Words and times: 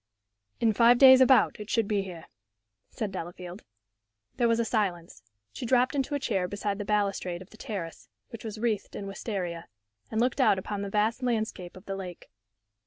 "In 0.59 0.73
five 0.73 0.97
days, 0.97 1.21
about, 1.21 1.59
it 1.59 1.69
should 1.69 1.87
be 1.87 2.01
here," 2.01 2.25
said 2.89 3.11
Delafield. 3.11 3.61
There 4.37 4.47
was 4.47 4.59
a 4.59 4.65
silence. 4.65 5.21
She 5.53 5.63
dropped 5.63 5.93
into 5.93 6.15
a 6.15 6.19
chair 6.19 6.47
beside 6.47 6.79
the 6.79 6.85
balustrade 6.85 7.39
of 7.43 7.51
the 7.51 7.55
terrace, 7.57 8.09
which 8.29 8.43
was 8.43 8.57
wreathed 8.57 8.95
in 8.95 9.05
wistaria, 9.05 9.67
and 10.09 10.19
looked 10.19 10.41
out 10.41 10.57
upon 10.57 10.81
the 10.81 10.89
vast 10.89 11.21
landscape 11.21 11.77
of 11.77 11.85
the 11.85 11.95
lake. 11.95 12.31